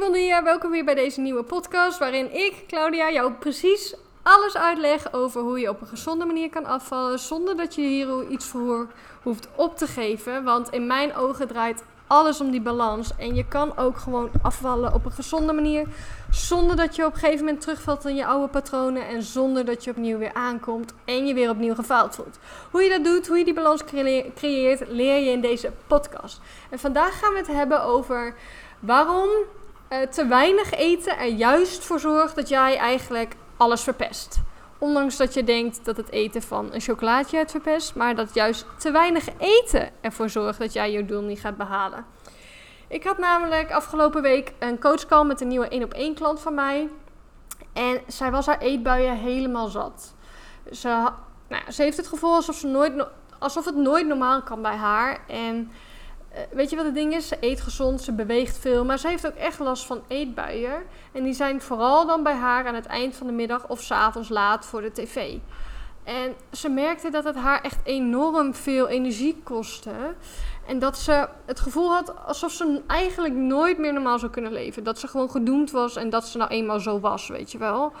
[0.00, 5.40] Hey welkom weer bij deze nieuwe podcast waarin ik, Claudia, jou precies alles uitleg over
[5.40, 8.86] hoe je op een gezonde manier kan afvallen zonder dat je hier iets voor
[9.22, 10.44] hoeft op te geven.
[10.44, 14.94] Want in mijn ogen draait alles om die balans en je kan ook gewoon afvallen
[14.94, 15.86] op een gezonde manier
[16.30, 19.84] zonder dat je op een gegeven moment terugvalt in je oude patronen en zonder dat
[19.84, 22.38] je opnieuw weer aankomt en je weer opnieuw gefaald voelt.
[22.70, 23.84] Hoe je dat doet, hoe je die balans
[24.34, 26.40] creëert, leer je in deze podcast.
[26.70, 28.34] En vandaag gaan we het hebben over
[28.80, 29.28] waarom
[29.94, 34.40] uh, te weinig eten er juist voor zorgt dat jij eigenlijk alles verpest.
[34.78, 38.66] Ondanks dat je denkt dat het eten van een chocolaatje het verpest, maar dat juist
[38.78, 42.04] te weinig eten ervoor zorgt dat jij je doel niet gaat behalen.
[42.88, 46.54] Ik had namelijk afgelopen week een coachcall met een nieuwe 1 op 1 klant van
[46.54, 46.88] mij.
[47.72, 50.14] En zij was haar eetbuien helemaal zat.
[50.72, 51.08] Ze,
[51.48, 53.06] nou ze heeft het gevoel alsof, ze nooit,
[53.38, 55.18] alsof het nooit normaal kan bij haar.
[55.28, 55.93] En eh,
[56.50, 57.28] weet je wat het ding is?
[57.28, 60.82] Ze eet gezond, ze beweegt veel, maar ze heeft ook echt last van eetbuien.
[61.12, 63.90] En die zijn vooral dan bij haar aan het eind van de middag of s
[63.90, 65.36] avonds laat voor de tv.
[66.04, 70.14] En ze merkte dat het haar echt enorm veel energie kostte.
[70.66, 74.84] En dat ze het gevoel had alsof ze eigenlijk nooit meer normaal zou kunnen leven.
[74.84, 77.92] Dat ze gewoon gedoemd was en dat ze nou eenmaal zo was, weet je wel.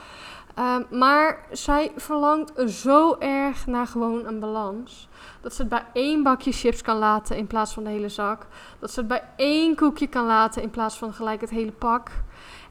[0.54, 5.08] Ehm, maar zij verlangt zo erg naar gewoon een balans.
[5.40, 8.46] Dat ze het bij één bakje chips kan laten in plaats van de hele zak.
[8.78, 12.10] Dat ze het bij één koekje kan laten in plaats van gelijk het hele pak.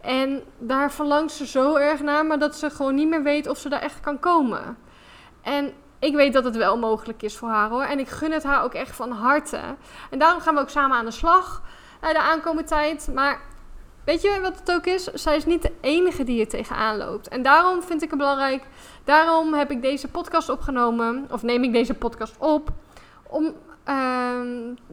[0.01, 3.57] En daar verlangt ze zo erg naar, maar dat ze gewoon niet meer weet of
[3.57, 4.77] ze daar echt kan komen.
[5.41, 7.83] En ik weet dat het wel mogelijk is voor haar hoor.
[7.83, 9.59] En ik gun het haar ook echt van harte.
[10.09, 11.61] En daarom gaan we ook samen aan de slag
[12.03, 13.09] uh, de aankomende tijd.
[13.13, 13.41] Maar
[14.03, 15.03] weet je wat het ook is?
[15.03, 17.27] Zij is niet de enige die er tegenaan loopt.
[17.27, 18.63] En daarom vind ik het belangrijk.
[19.03, 21.27] Daarom heb ik deze podcast opgenomen.
[21.31, 22.69] Of neem ik deze podcast op.
[23.27, 23.53] Om
[23.87, 24.39] uh,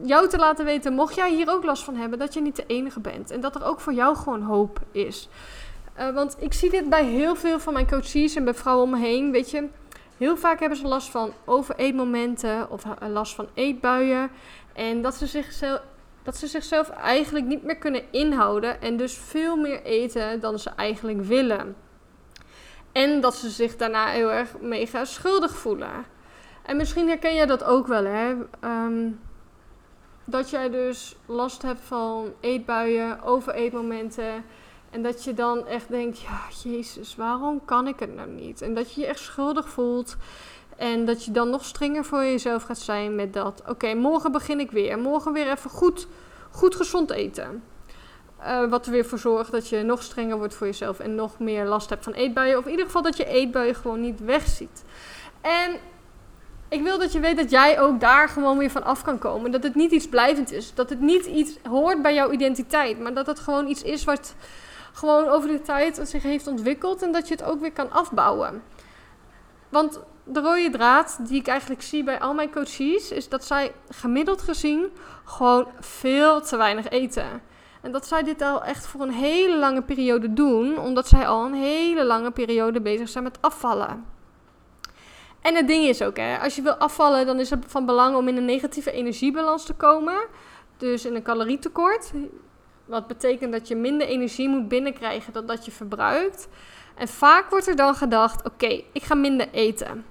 [0.01, 2.65] jou te laten weten, mocht jij hier ook last van hebben, dat je niet de
[2.67, 3.31] enige bent.
[3.31, 5.29] En dat er ook voor jou gewoon hoop is.
[5.99, 8.91] Uh, want ik zie dit bij heel veel van mijn coaches en bij vrouwen om
[8.91, 9.31] me heen.
[9.31, 9.67] Weet je,
[10.21, 14.29] Heel vaak hebben ze last van overeetmomenten of eh, last van eetbuien.
[14.73, 15.81] En dat ze, zichzelf,
[16.23, 20.69] dat ze zichzelf eigenlijk niet meer kunnen inhouden en dus veel meer eten dan ze
[20.69, 21.75] eigenlijk willen.
[22.91, 26.05] En dat ze zich daarna heel erg mega schuldig voelen.
[26.63, 28.35] En misschien herken jij dat ook wel, hè?
[28.63, 29.19] Um,
[30.25, 34.43] dat jij dus last hebt van eetbuien, overeetmomenten.
[34.89, 38.61] En dat je dan echt denkt, ja, Jezus, waarom kan ik het nou niet?
[38.61, 40.17] En dat je je echt schuldig voelt.
[40.77, 43.63] En dat je dan nog strenger voor jezelf gaat zijn met dat.
[43.67, 44.99] Oké, morgen begin ik weer.
[44.99, 46.07] Morgen weer even goed,
[46.51, 47.63] goed gezond eten.
[48.41, 50.99] Uh, wat er weer voor zorgt dat je nog strenger wordt voor jezelf.
[50.99, 52.57] En nog meer last hebt van eetbuien.
[52.57, 54.83] Of in ieder geval dat je eetbuien gewoon niet wegziet.
[55.41, 55.79] En
[56.69, 59.51] ik wil dat je weet dat jij ook daar gewoon weer van af kan komen.
[59.51, 60.73] Dat het niet iets blijvend is.
[60.73, 62.99] Dat het niet iets hoort bij jouw identiteit.
[62.99, 64.35] Maar dat het gewoon iets is wat
[64.93, 68.63] gewoon over de tijd zich heeft ontwikkeld en dat je het ook weer kan afbouwen.
[69.69, 69.99] Want
[70.33, 74.41] de rode draad die ik eigenlijk zie bij al mijn coaches is dat zij gemiddeld
[74.41, 74.89] gezien
[75.25, 77.41] gewoon veel te weinig eten.
[77.81, 81.45] En dat zij dit al echt voor een hele lange periode doen, omdat zij al
[81.45, 84.05] een hele lange periode bezig zijn met afvallen.
[85.41, 88.15] En het ding is ook, hè, als je wil afvallen, dan is het van belang
[88.15, 90.27] om in een negatieve energiebalans te komen.
[90.77, 92.11] Dus in een calorietekort.
[92.85, 96.47] Wat betekent dat je minder energie moet binnenkrijgen dan dat je verbruikt.
[96.95, 100.05] En vaak wordt er dan gedacht: oké, ik ga minder eten.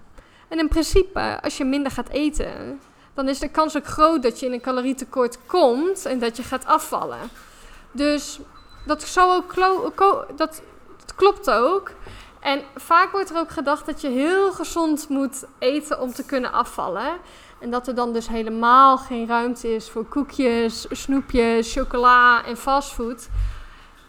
[0.50, 2.81] En in principe, als je minder gaat eten,
[3.15, 6.43] dan is de kans ook groot dat je in een calorietekort komt en dat je
[6.43, 7.31] gaat afvallen.
[7.93, 8.41] Dus
[8.87, 9.55] dat, zou ook
[10.37, 10.62] dat, dat
[11.16, 11.91] klopt ook.
[12.41, 16.53] En vaak wordt er ook gedacht dat je heel gezond moet eten om te kunnen
[16.53, 17.19] afvallen.
[17.60, 23.28] En dat er dan dus helemaal geen ruimte is voor koekjes, snoepjes, chocola en fastfood.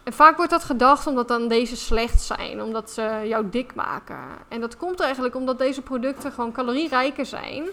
[0.03, 4.19] En vaak wordt dat gedacht omdat dan deze slecht zijn, omdat ze jou dik maken.
[4.47, 7.69] En dat komt eigenlijk omdat deze producten gewoon calorierijker zijn.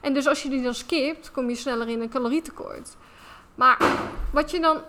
[0.00, 2.96] En dus als je die dan skipt, kom je sneller in een calorietekort.
[3.54, 3.78] Maar
[4.32, 4.80] wat je dan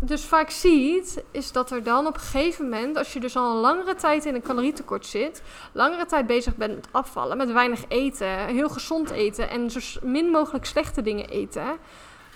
[0.00, 3.50] dus vaak ziet, is dat er dan op een gegeven moment, als je dus al
[3.50, 5.42] een langere tijd in een calorietekort zit,
[5.72, 10.30] langere tijd bezig bent met afvallen, met weinig eten, heel gezond eten en zo min
[10.30, 11.76] mogelijk slechte dingen eten,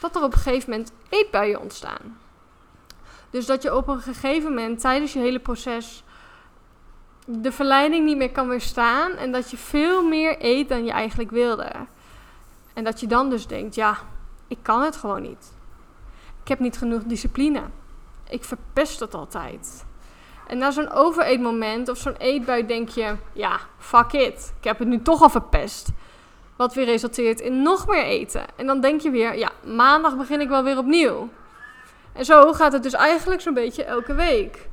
[0.00, 2.21] dat er op een gegeven moment eetbuien ontstaan.
[3.32, 6.04] Dus dat je op een gegeven moment tijdens je hele proces
[7.26, 11.30] de verleiding niet meer kan weerstaan en dat je veel meer eet dan je eigenlijk
[11.30, 11.70] wilde.
[12.74, 13.98] En dat je dan dus denkt, ja,
[14.48, 15.52] ik kan het gewoon niet.
[16.42, 17.62] Ik heb niet genoeg discipline.
[18.28, 19.84] Ik verpest het altijd.
[20.46, 24.52] En na zo'n overeetmoment of zo'n eetbui denk je, ja, fuck it.
[24.58, 25.88] Ik heb het nu toch al verpest.
[26.56, 28.44] Wat weer resulteert in nog meer eten.
[28.56, 31.28] En dan denk je weer, ja, maandag begin ik wel weer opnieuw.
[32.12, 34.68] En zo gaat het dus eigenlijk zo'n beetje elke week.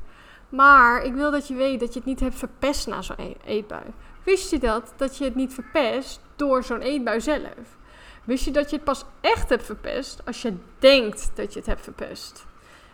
[0.48, 3.34] Maar ik wil dat je weet dat je het niet hebt verpest na zo'n e-
[3.44, 3.84] eetbui.
[4.24, 4.92] Wist je dat?
[4.96, 7.78] Dat je het niet verpest door zo'n eetbui zelf.
[8.24, 11.68] Wist je dat je het pas echt hebt verpest als je denkt dat je het
[11.68, 12.46] hebt verpest?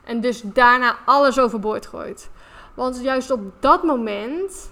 [0.05, 2.31] En dus daarna alles overboord gooit.
[2.75, 4.71] Want juist op dat moment,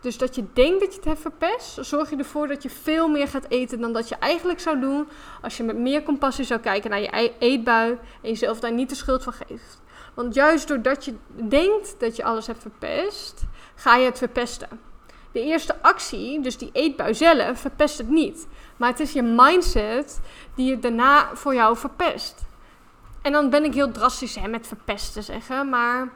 [0.00, 3.08] dus dat je denkt dat je het hebt verpest, zorg je ervoor dat je veel
[3.08, 5.08] meer gaat eten dan dat je eigenlijk zou doen
[5.42, 7.90] als je met meer compassie zou kijken naar je eetbui
[8.22, 9.80] en jezelf daar niet de schuld van geeft.
[10.14, 13.42] Want juist doordat je denkt dat je alles hebt verpest,
[13.74, 14.68] ga je het verpesten.
[15.32, 18.46] De eerste actie, dus die eetbui zelf, verpest het niet.
[18.76, 20.20] Maar het is je mindset
[20.54, 22.34] die het daarna voor jou verpest.
[23.22, 26.12] En dan ben ik heel drastisch hè, met verpesten zeggen, maar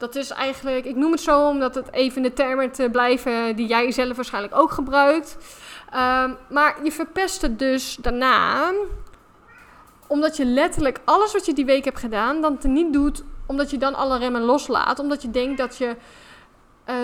[0.00, 3.66] dat is eigenlijk, ik noem het zo omdat het even de termen te blijven die
[3.66, 5.36] jij zelf waarschijnlijk ook gebruikt.
[5.94, 8.72] Um, maar je verpest het dus daarna,
[10.06, 13.78] omdat je letterlijk alles wat je die week hebt gedaan, dan niet doet, omdat je
[13.78, 15.96] dan alle remmen loslaat, omdat je denkt dat je
[16.86, 16.94] uh,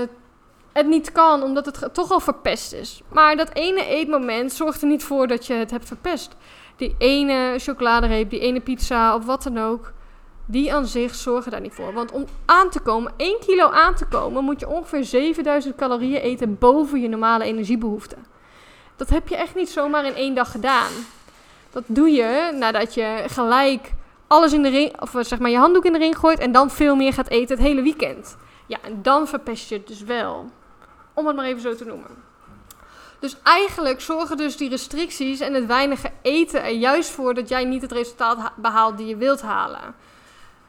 [0.73, 3.03] het niet kan, omdat het toch al verpest is.
[3.09, 6.37] Maar dat ene eetmoment zorgt er niet voor dat je het hebt verpest.
[6.77, 9.93] Die ene chocoladereep, die ene pizza of wat dan ook,
[10.47, 11.93] die aan zich zorgen daar niet voor.
[11.93, 16.21] Want om aan te komen, 1 kilo aan te komen, moet je ongeveer 7000 calorieën
[16.21, 18.27] eten boven je normale energiebehoeften.
[18.97, 20.91] Dat heb je echt niet zomaar in één dag gedaan.
[21.71, 23.93] Dat doe je nadat je gelijk
[24.27, 26.71] alles in de ring, of zeg maar je handdoek in de ring gooit en dan
[26.71, 28.37] veel meer gaat eten het hele weekend.
[28.67, 30.51] Ja, en dan verpest je het dus wel.
[31.15, 32.25] Om het maar even zo te noemen.
[33.19, 37.65] Dus eigenlijk zorgen dus die restricties en het weinige eten er juist voor dat jij
[37.65, 39.95] niet het resultaat behaalt die je wilt halen.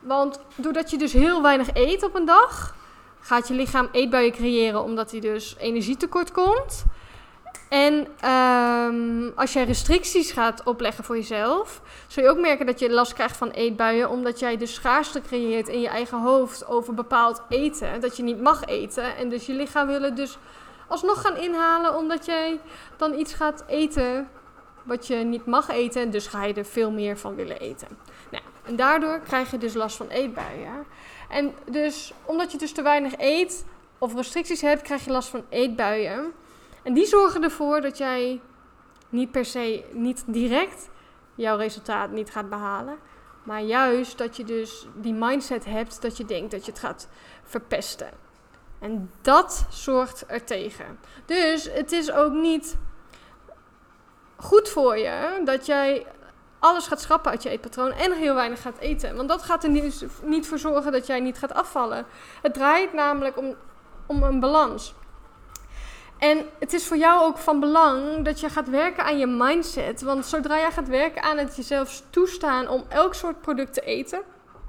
[0.07, 2.75] Want doordat je dus heel weinig eet op een dag,
[3.19, 6.85] gaat je lichaam eetbuien creëren omdat hij dus energietekort komt.
[7.69, 12.89] En um, als jij restricties gaat opleggen voor jezelf, zul je ook merken dat je
[12.89, 17.41] last krijgt van eetbuien, omdat jij dus schaarste creëert in je eigen hoofd over bepaald
[17.49, 19.15] eten, dat je niet mag eten.
[19.15, 20.37] En dus je lichaam wil het dus
[20.87, 22.59] alsnog gaan inhalen, omdat jij
[22.97, 24.29] dan iets gaat eten
[24.83, 26.01] wat je niet mag eten.
[26.01, 27.87] En dus ga je er veel meer van willen eten.
[28.67, 30.85] En daardoor krijg je dus last van eetbuien.
[31.29, 33.65] En dus omdat je dus te weinig eet
[33.97, 36.33] of restricties hebt, krijg je last van eetbuien.
[36.83, 38.41] En die zorgen ervoor dat jij
[39.09, 40.89] niet per se, niet direct
[41.35, 42.97] jouw resultaat niet gaat behalen.
[43.43, 47.07] Maar juist dat je dus die mindset hebt dat je denkt dat je het gaat
[47.43, 48.09] verpesten.
[48.79, 50.99] En dat zorgt er tegen.
[51.25, 52.77] Dus het is ook niet
[54.35, 56.05] goed voor je dat jij
[56.59, 59.15] alles gaat schrappen uit je eetpatroon en heel weinig gaat eten.
[59.15, 59.69] Want dat gaat er
[60.23, 62.05] niet, voor zorgen dat jij niet gaat afvallen.
[62.41, 63.55] Het draait namelijk om,
[64.05, 64.93] om een balans.
[66.17, 70.01] En het is voor jou ook van belang dat je gaat werken aan je mindset.
[70.01, 74.21] Want zodra jij gaat werken aan het jezelf toestaan om elk soort product te eten,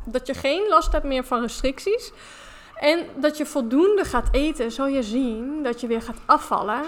[0.04, 2.12] dat je geen last hebt meer van restricties.
[2.74, 6.82] En dat je voldoende gaat eten, zul je zien dat je weer gaat afvallen.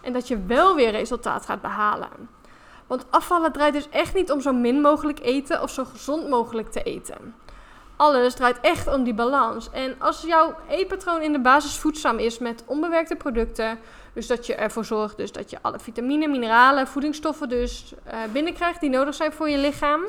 [0.00, 2.08] En dat je wel weer resultaat gaat behalen.
[2.86, 6.70] Want afvallen draait dus echt niet om zo min mogelijk eten of zo gezond mogelijk
[6.70, 7.34] te eten
[7.96, 9.70] alles draait echt om die balans.
[9.70, 13.78] En als jouw eetpatroon in de basis voedzaam is met onbewerkte producten,
[14.12, 18.80] dus dat je ervoor zorgt dus dat je alle vitamine, mineralen, voedingsstoffen dus uh, binnenkrijgt
[18.80, 20.04] die nodig zijn voor je lichaam.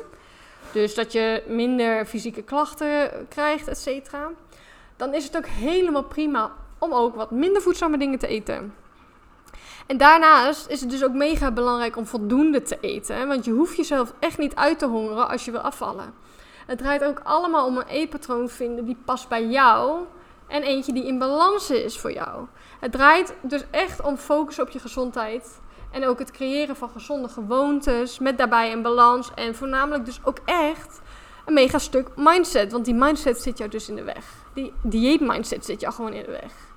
[0.72, 4.30] Dus dat je minder fysieke klachten krijgt, et cetera.
[4.96, 8.74] Dan is het ook helemaal prima om ook wat minder voedzame dingen te eten.
[9.88, 13.28] En daarnaast is het dus ook mega belangrijk om voldoende te eten.
[13.28, 16.14] Want je hoeft jezelf echt niet uit te hongeren als je wil afvallen.
[16.66, 20.04] Het draait ook allemaal om een eetpatroon vinden die past bij jou
[20.46, 22.46] en eentje die in balans is voor jou.
[22.80, 27.28] Het draait dus echt om focus op je gezondheid en ook het creëren van gezonde
[27.28, 31.00] gewoontes met daarbij een balans en voornamelijk dus ook echt
[31.46, 34.24] een mega stuk mindset, want die mindset zit jou dus in de weg.
[34.54, 36.67] Die dieet mindset zit jou gewoon in de weg.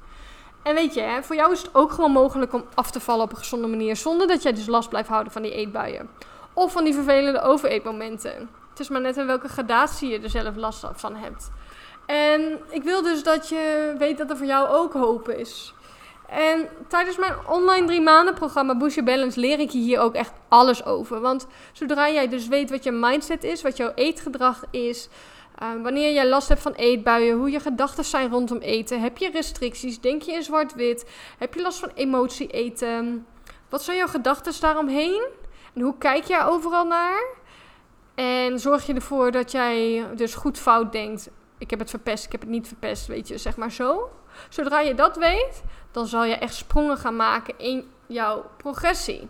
[0.63, 3.31] En weet je, voor jou is het ook gewoon mogelijk om af te vallen op
[3.31, 6.09] een gezonde manier zonder dat jij dus last blijft houden van die eetbuien
[6.53, 8.49] of van die vervelende overeetmomenten.
[8.69, 11.51] Het is maar net in welke gradatie je er zelf last van hebt.
[12.05, 15.73] En ik wil dus dat je weet dat er voor jou ook hoop is.
[16.27, 20.13] En tijdens mijn online drie maanden programma Boost Your Balance leer ik je hier ook
[20.13, 21.19] echt alles over.
[21.19, 25.09] Want zodra jij dus weet wat je mindset is, wat jouw eetgedrag is,
[25.61, 29.29] uh, wanneer jij last hebt van eetbuien, hoe je gedachten zijn rondom eten, heb je
[29.31, 33.25] restricties, denk je in zwart-wit, heb je last van emotie eten,
[33.69, 35.23] wat zijn jouw gedachten daaromheen
[35.73, 37.23] en hoe kijk jij overal naar?
[38.15, 41.29] En zorg je ervoor dat jij dus goed fout denkt.
[41.57, 44.09] Ik heb het verpest, ik heb het niet verpest, weet je, zeg maar zo.
[44.49, 49.29] Zodra je dat weet, dan zal je echt sprongen gaan maken in jouw progressie.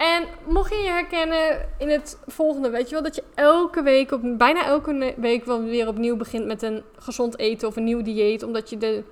[0.00, 4.12] En mocht je je herkennen in het volgende, weet je wel, dat je elke week,
[4.12, 8.02] op, bijna elke week wel weer opnieuw begint met een gezond eten of een nieuw
[8.02, 9.04] dieet, omdat je de,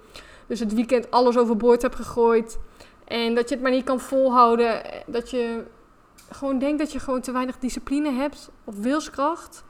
[0.47, 2.59] dus het weekend alles overboord hebt gegooid
[3.05, 5.65] en dat je het maar niet kan volhouden, dat je
[6.31, 9.65] gewoon denkt dat je gewoon te weinig discipline hebt of wilskracht.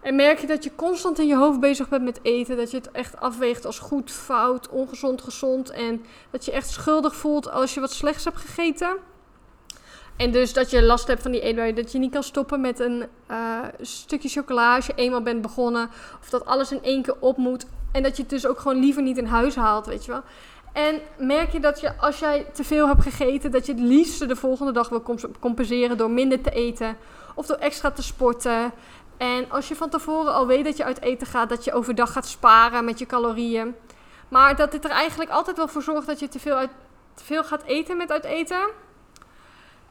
[0.00, 2.56] En merk je dat je constant in je hoofd bezig bent met eten.
[2.56, 5.70] Dat je het echt afweegt als goed, fout, ongezond, gezond.
[5.70, 8.96] En dat je echt schuldig voelt als je wat slechts hebt gegeten.
[10.16, 11.72] En dus dat je last hebt van die eetbui.
[11.72, 15.90] Dat je niet kan stoppen met een uh, stukje chocola als je eenmaal bent begonnen.
[16.20, 17.66] Of dat alles in één keer op moet.
[17.92, 20.22] En dat je het dus ook gewoon liever niet in huis haalt, weet je wel.
[20.72, 24.26] En merk je dat je als jij te veel hebt gegeten, dat je het liefste
[24.26, 25.02] de volgende dag wil
[25.40, 26.96] compenseren door minder te eten.
[27.34, 28.72] Of door extra te sporten.
[29.16, 32.12] En als je van tevoren al weet dat je uit eten gaat, dat je overdag
[32.12, 33.74] gaat sparen met je calorieën.
[34.28, 36.70] Maar dat dit er eigenlijk altijd wel voor zorgt dat je te veel, uit,
[37.14, 38.60] te veel gaat eten met uit eten.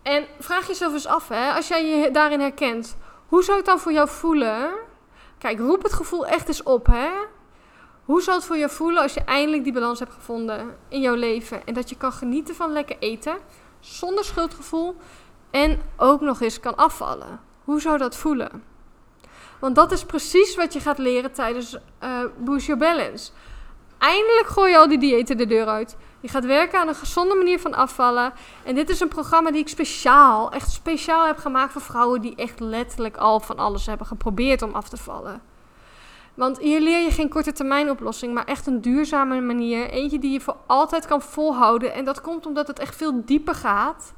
[0.02, 3.80] En vraag jezelf eens af, hè, als jij je daarin herkent, hoe zou het dan
[3.80, 4.70] voor jou voelen?
[5.38, 7.10] Kijk, roep het gevoel echt eens op, hè?
[8.06, 11.16] Hoe zou het voor jou voelen als je eindelijk die balans hebt gevonden in jouw
[11.16, 13.38] leven en dat je kan genieten van lekker eten
[13.80, 14.96] zonder schuldgevoel
[15.52, 17.40] en ook nog eens kan afvallen?
[17.64, 18.64] Hoe zou dat voelen?
[19.60, 23.32] Want dat is precies wat je gaat leren tijdens uh, Boost Your Balance.
[23.98, 25.98] Eindelijk gooi je al die diëten de deur uit.
[26.22, 28.34] Je gaat werken aan een gezonde manier van afvallen.
[28.64, 32.36] En dit is een programma die ik speciaal, echt speciaal heb gemaakt voor vrouwen die
[32.36, 35.42] echt letterlijk al van alles hebben geprobeerd om af te vallen.
[36.34, 39.90] Want hier leer je geen korte termijn oplossing, maar echt een duurzame manier.
[39.90, 41.94] Eentje die je voor altijd kan volhouden.
[41.94, 44.14] En dat komt omdat het echt veel dieper gaat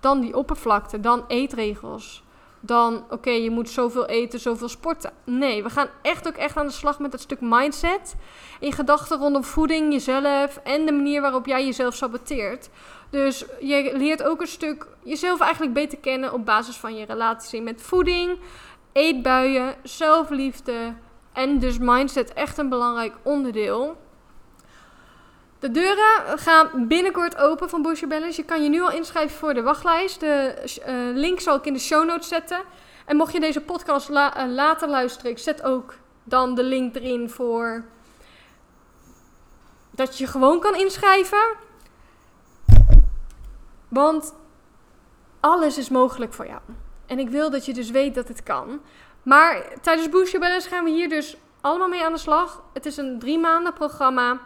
[0.00, 2.24] dan die oppervlakte, dan eetregels
[2.64, 5.12] dan oké, je moet zoveel eten, zoveel sporten.
[5.24, 8.14] Nee, we gaan echt ook echt aan de slag met dat stuk mindset.
[8.60, 12.68] In gedachten rondom voeding, jezelf en de manier waarop jij jezelf saboteert.
[13.10, 17.62] Dus je leert ook een stuk jezelf eigenlijk beter kennen op basis van je relatie
[17.62, 18.38] met voeding,
[18.92, 20.94] eetbuien, zelfliefde
[21.32, 23.96] en dus mindset echt een belangrijk onderdeel.
[25.62, 28.40] De deuren gaan binnenkort open van Your Balance.
[28.40, 30.20] Je kan je nu al inschrijven voor de wachtlijst.
[30.20, 30.54] De
[30.88, 32.60] uh, link zal ik in de show notes zetten.
[33.06, 37.30] En mocht je deze podcast uh, later luisteren, ik zet ook dan de link erin
[37.30, 37.84] voor
[39.90, 41.54] dat je gewoon kan inschrijven.
[43.88, 44.34] Want
[45.40, 46.60] alles is mogelijk voor jou.
[47.06, 48.80] En ik wil dat je dus weet dat het kan.
[49.22, 52.62] Maar tijdens Your Balance gaan we hier dus allemaal mee aan de slag.
[52.72, 54.40] Het is een drie maanden programma.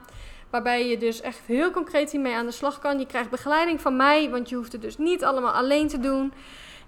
[0.56, 2.98] Waarbij je dus echt heel concreet hiermee aan de slag kan.
[2.98, 6.32] Je krijgt begeleiding van mij, want je hoeft het dus niet allemaal alleen te doen.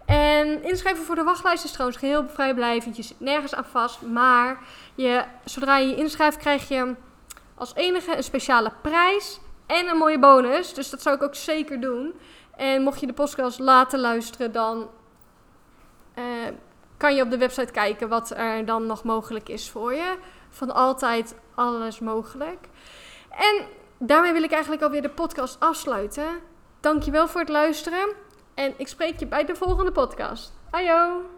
[0.07, 2.97] En inschrijven voor de wachtlijst is trouwens geheel vrijblijvend.
[2.97, 4.03] Je zit nergens aan vast.
[4.03, 4.59] Maar
[4.95, 6.95] je, zodra je je inschrijft, krijg je
[7.55, 10.75] als enige een speciale prijs en een mooie bonus.
[10.75, 12.15] Dus dat zou ik ook zeker doen.
[12.57, 14.89] En mocht je de podcast laten luisteren, dan
[16.19, 16.25] uh,
[16.97, 20.19] kan je op de website kijken wat er dan nog mogelijk is voor je.
[20.49, 22.69] Van altijd alles mogelijk.
[23.31, 23.67] En
[23.99, 26.41] daarmee wil ik eigenlijk alweer de podcast afsluiten.
[26.81, 28.09] Dankjewel voor het luisteren.
[28.55, 30.53] En ik spreek je bij de volgende podcast.
[30.71, 31.38] Ajo!